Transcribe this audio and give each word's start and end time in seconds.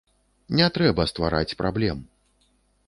Не 0.59 0.69
трэба 0.77 1.07
ствараць 1.11 1.57
праблем! 1.61 2.05